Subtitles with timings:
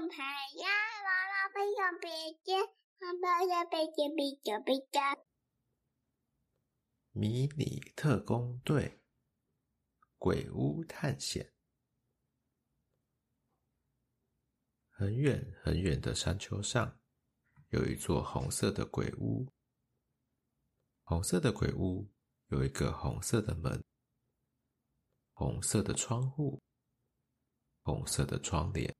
[0.00, 0.66] 用牌呀，
[1.04, 2.10] 娃娃飞向别
[2.42, 5.18] 家，爸爸要别家别家别家。
[7.12, 9.02] 迷你特工队
[10.16, 11.52] 鬼屋探险。
[14.88, 16.98] 很远很远的山丘上，
[17.68, 19.52] 有一座红色的鬼屋。
[21.02, 22.10] 红色的鬼屋
[22.46, 23.84] 有一个红色的门，
[25.34, 26.62] 红色的窗户，
[27.82, 28.96] 红色的窗帘，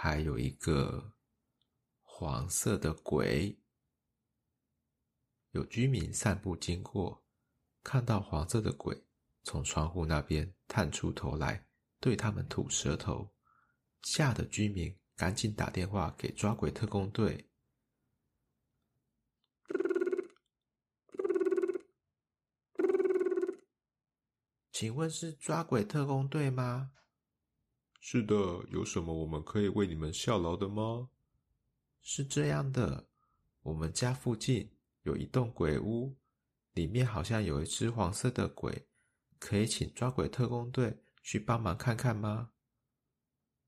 [0.00, 1.12] 还有一个
[2.04, 3.58] 黄色的鬼。
[5.50, 7.24] 有居民散步经过，
[7.82, 9.04] 看到黄色的鬼
[9.42, 11.66] 从窗户那边探出头来，
[11.98, 13.34] 对他们吐舌头，
[14.02, 17.50] 吓得居民赶紧打电话给抓鬼特工队。
[24.70, 26.92] 请问是抓鬼特工队吗？
[28.00, 28.34] 是的，
[28.70, 31.10] 有什么我们可以为你们效劳的吗？
[32.00, 33.08] 是这样的，
[33.62, 34.70] 我们家附近。
[35.04, 36.14] 有一栋鬼屋，
[36.74, 38.86] 里面好像有一只黄色的鬼，
[39.38, 42.50] 可以请抓鬼特工队去帮忙看看吗？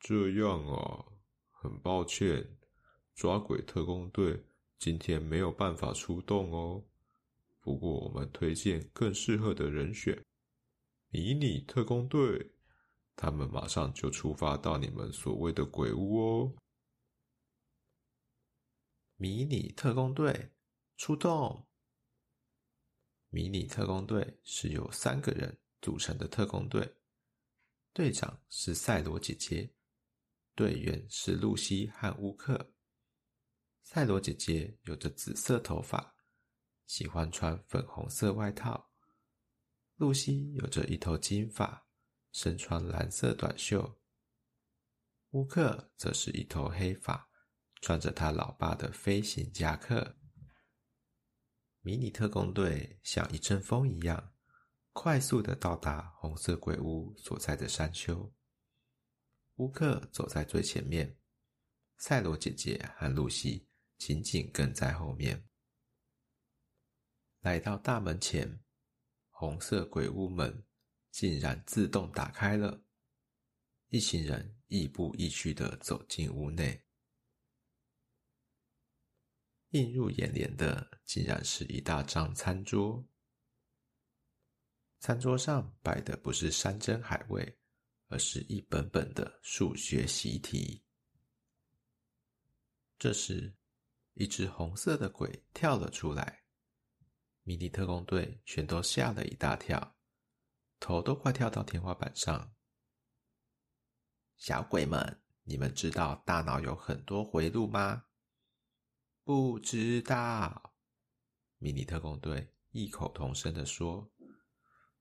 [0.00, 1.04] 这样啊，
[1.50, 2.56] 很抱歉，
[3.14, 4.46] 抓鬼特工队
[4.78, 6.84] 今天没有办法出动哦。
[7.60, 10.24] 不过我们推荐更适合的人选——
[11.10, 12.52] 迷你特工队，
[13.16, 16.54] 他们马上就出发到你们所谓的鬼屋哦。
[19.16, 20.52] 迷你特工队。
[20.98, 21.68] 出动！
[23.28, 26.96] 迷你特工队是由三个人组成的特工队，
[27.92, 29.70] 队长是赛罗姐姐，
[30.54, 32.72] 队员是露西和乌克。
[33.82, 36.16] 赛罗姐姐有着紫色头发，
[36.86, 38.90] 喜欢穿粉红色外套；
[39.96, 41.85] 露西有着一头金发，
[42.36, 43.98] 身穿蓝色短袖；
[45.30, 47.30] 乌克则是一头黑发，
[47.80, 50.18] 穿着他老爸的飞行夹克。
[51.80, 54.34] 迷你特工队像一阵风一样，
[54.92, 58.30] 快速的到达红色鬼屋所在的山丘。
[59.54, 61.18] 乌克走在最前面，
[61.96, 63.66] 赛罗姐姐和露西
[63.96, 65.48] 紧紧跟在后面。
[67.40, 68.62] 来到大门前，
[69.30, 70.65] 红色鬼屋门
[71.16, 72.84] 竟然自动打开了，
[73.88, 76.84] 一行人亦步亦趋的走进屋内。
[79.70, 83.08] 映入眼帘的，竟然是一大张餐桌。
[84.98, 87.58] 餐桌上摆的不是山珍海味，
[88.08, 90.84] 而是一本本的数学习题。
[92.98, 93.56] 这时，
[94.12, 96.44] 一只红色的鬼跳了出来，
[97.42, 99.95] 迷你特工队全都吓了一大跳，
[100.86, 102.54] 头都快跳到天花板上。
[104.36, 108.04] 小鬼们，你们知道大脑有很多回路吗？
[109.24, 110.76] 不知道，
[111.58, 114.08] 迷你特工队异口同声地说：“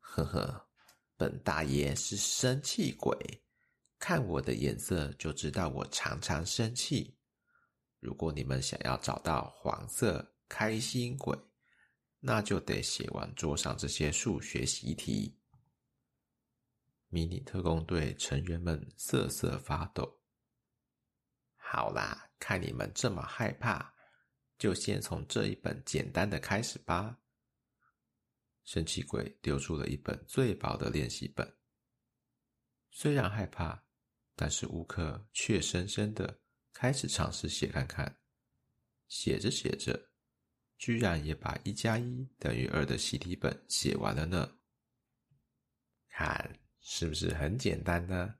[0.00, 0.68] 呵呵，
[1.16, 3.16] 本大爷是生气鬼，
[4.00, 7.16] 看我的颜色就知道我常常生气。
[8.00, 11.38] 如果你们想要找到黄色开心鬼，
[12.18, 15.36] 那就得写完桌上这些数学习题。”
[17.08, 20.20] 迷你特工队成员们瑟瑟发抖。
[21.56, 23.94] 好啦，看你们这么害怕。
[24.58, 27.20] 就先从这一本简单的开始吧。
[28.64, 31.56] 生气鬼丢出了一本最薄的练习本，
[32.90, 33.84] 虽然害怕，
[34.34, 36.40] 但是乌克却深深的
[36.72, 38.18] 开始尝试写看看。
[39.06, 40.10] 写着写着，
[40.76, 44.58] 居然也把一加一等于二的习题本写完了呢。
[46.08, 46.58] 看，
[46.90, 48.34] 是不是很简单呢？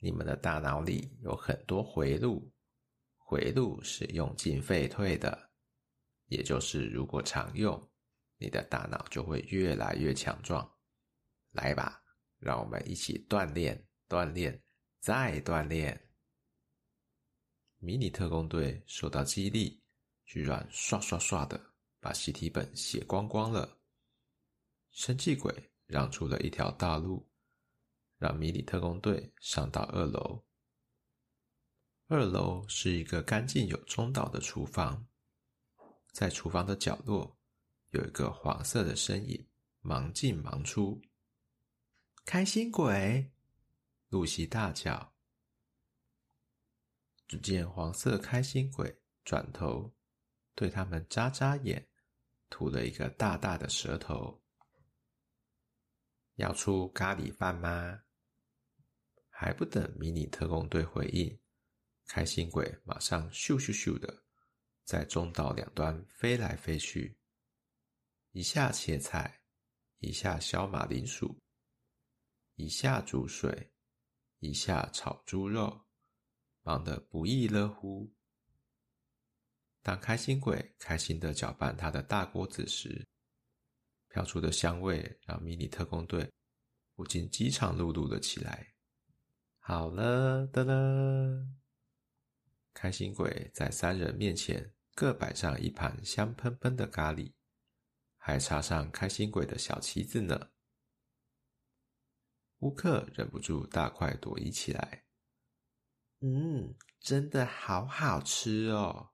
[0.00, 2.52] 你们的大脑里有很多回路。
[3.16, 5.50] 回路是用进废退的，
[6.26, 7.90] 也就是如果常用，
[8.38, 10.68] 你的大脑就会越来越强壮。
[11.52, 12.02] 来吧，
[12.40, 14.60] 让我们一起锻炼、锻炼、
[14.98, 16.10] 再锻炼。
[17.78, 19.80] 迷你特工队受到激励，
[20.26, 23.78] 居然刷刷刷的把习题本写光光了。
[24.90, 25.54] 生气鬼
[25.86, 27.27] 让出了一条大路，
[28.18, 30.44] 让迷你特工队上到二楼。
[32.08, 35.06] 二楼是一个干净有中岛的厨房，
[36.12, 37.38] 在厨房的角落
[37.90, 39.46] 有一个黄色的身影，
[39.80, 41.00] 忙进忙出。
[42.24, 43.30] 开心鬼！
[44.08, 45.14] 露西大叫。
[47.26, 49.94] 只见黄色开心鬼转头
[50.54, 51.86] 对他们眨眨眼，
[52.48, 54.42] 吐了一个大大的舌头。
[56.36, 58.02] 要出咖喱饭吗？
[59.40, 61.38] 还不等迷你特工队回应，
[62.06, 64.24] 开心鬼马上咻咻咻的
[64.82, 67.16] 在中岛两端飞来飞去，
[68.32, 69.40] 一下切菜，
[69.98, 71.40] 一下削马铃薯，
[72.56, 73.72] 一下煮水，
[74.40, 75.86] 一下炒猪肉，
[76.62, 78.12] 忙得不亦乐乎。
[79.82, 83.06] 当开心鬼开心的搅拌他的大锅子时，
[84.08, 86.28] 飘出的香味让迷你特工队
[86.96, 88.74] 不禁饥肠辘辘了起来。
[89.68, 91.46] 好了的了，
[92.72, 97.34] 开心鬼在三人面前各摆上一盘香喷喷的咖喱，
[98.16, 100.52] 还插上开心鬼的小旗子呢。
[102.60, 105.04] 乌克忍不住大快朵颐起来。
[106.20, 109.10] 嗯，真的好好吃哦！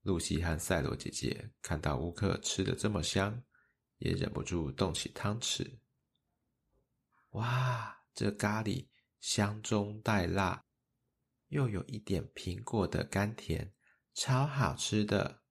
[0.00, 3.44] 露西和赛罗姐姐看到乌克吃的这么香，
[3.98, 5.80] 也忍不住动起汤匙。
[7.32, 8.88] 哇，这咖喱
[9.20, 10.64] 香中带辣，
[11.48, 13.74] 又有一点苹果的甘甜，
[14.14, 15.42] 超好吃的。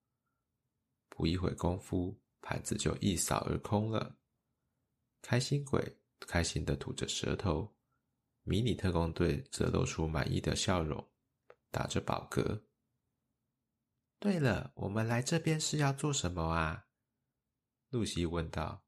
[1.08, 4.18] 不一会功夫，盘子就一扫而空了。
[5.22, 7.72] 开心鬼开心的吐着舌头，
[8.42, 11.08] 迷你特工队则露出满意的笑容，
[11.70, 12.64] 打着饱嗝。
[14.18, 16.88] 对了，我们来这边是要做什么啊？
[17.90, 18.85] 露西问道。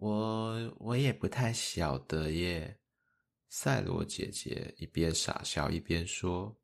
[0.00, 2.80] 我我也不太晓得耶。
[3.50, 6.58] 赛罗姐姐一边傻笑一边说。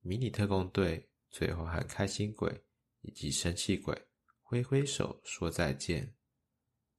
[0.00, 2.64] 迷你特工队最后和开心鬼
[3.02, 4.08] 以及生气鬼
[4.40, 6.16] 挥挥手说再见，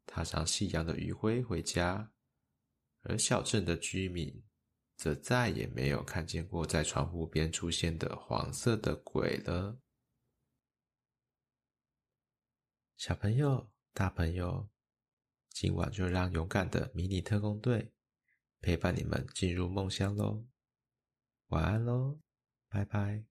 [0.06, 2.14] 踏上夕阳的余晖回家，
[3.02, 4.44] 而小镇的居民，
[4.96, 9.80] 则再也没有看见过在窗户边出现的黄色的鬼了。
[12.98, 14.70] 小朋友、大朋友，
[15.50, 17.92] 今晚就让勇敢的迷你特工队
[18.62, 20.46] 陪伴你们进入梦乡喽。
[21.48, 22.22] 晚安喽，
[22.70, 23.29] 拜拜。